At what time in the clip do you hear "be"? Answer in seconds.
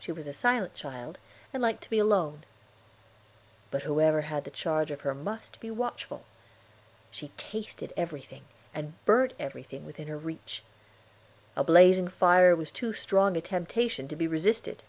1.90-2.00, 5.60-5.70, 14.16-14.26